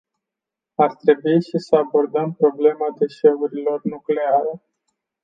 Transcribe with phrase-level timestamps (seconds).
[0.77, 4.61] Ar trebui și să abordăm problema deșeurilor nucleare.